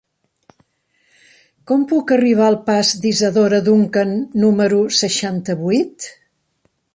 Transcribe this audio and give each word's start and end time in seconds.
Com 1.71 1.83
puc 1.91 2.13
arribar 2.15 2.47
al 2.53 2.57
pas 2.69 2.93
d'Isadora 3.03 3.59
Duncan 3.69 4.15
número 4.45 4.81
seixanta-vuit? 5.03 6.09